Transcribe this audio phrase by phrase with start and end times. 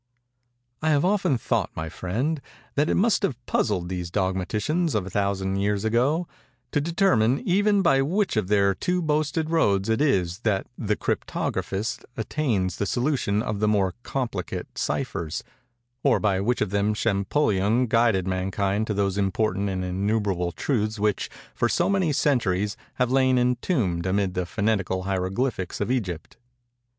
[0.81, 2.41] "I have often thought, my friend,
[2.73, 6.27] that it must have puzzled these dogmaticians of a thousand years ago,
[6.71, 12.03] to determine, even, by which of their two boasted roads it is that the cryptographist
[12.17, 18.87] attains the solution of the more complicate cyphers—or by which of them Champollion guided mankind
[18.87, 24.33] to those important and innumerable truths which, for so many centuries, have lain entombed amid
[24.33, 26.37] the phonetical hieroglyphics of Egypt.